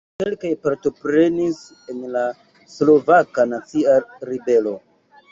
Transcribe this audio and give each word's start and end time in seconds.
Kelkaj 0.21 0.51
partoprenis 0.61 1.59
en 1.93 1.99
la 2.15 2.23
Slovaka 2.75 3.45
Nacia 3.51 3.93
Ribelo. 4.31 4.73